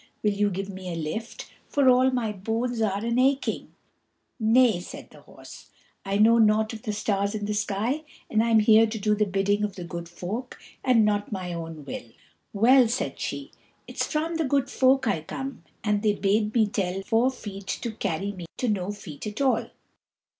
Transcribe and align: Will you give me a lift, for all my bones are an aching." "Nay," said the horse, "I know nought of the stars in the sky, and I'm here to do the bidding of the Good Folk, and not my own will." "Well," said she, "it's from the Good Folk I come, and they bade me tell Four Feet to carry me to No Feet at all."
Will 0.23 0.31
you 0.33 0.49
give 0.49 0.67
me 0.67 0.91
a 0.91 0.95
lift, 0.95 1.51
for 1.69 1.87
all 1.87 2.09
my 2.09 2.31
bones 2.31 2.81
are 2.81 3.05
an 3.05 3.19
aching." 3.19 3.71
"Nay," 4.39 4.79
said 4.79 5.11
the 5.11 5.21
horse, 5.21 5.69
"I 6.03 6.17
know 6.17 6.39
nought 6.39 6.73
of 6.73 6.81
the 6.81 6.91
stars 6.91 7.35
in 7.35 7.45
the 7.45 7.53
sky, 7.53 8.03
and 8.27 8.43
I'm 8.43 8.61
here 8.61 8.87
to 8.87 8.97
do 8.97 9.13
the 9.13 9.27
bidding 9.27 9.63
of 9.63 9.75
the 9.75 9.83
Good 9.83 10.09
Folk, 10.09 10.57
and 10.83 11.05
not 11.05 11.31
my 11.31 11.53
own 11.53 11.85
will." 11.85 12.09
"Well," 12.51 12.87
said 12.87 13.19
she, 13.19 13.51
"it's 13.87 14.07
from 14.07 14.37
the 14.37 14.43
Good 14.45 14.71
Folk 14.71 15.05
I 15.07 15.21
come, 15.21 15.63
and 15.83 16.01
they 16.01 16.13
bade 16.13 16.51
me 16.55 16.65
tell 16.65 17.03
Four 17.03 17.29
Feet 17.29 17.67
to 17.67 17.91
carry 17.91 18.31
me 18.31 18.47
to 18.57 18.69
No 18.69 18.91
Feet 18.91 19.27
at 19.27 19.39
all." 19.39 19.69